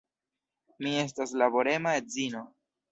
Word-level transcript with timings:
Mi 0.85 0.95
estas 1.03 1.37
laborema 1.43 1.97
edzino. 2.03 2.47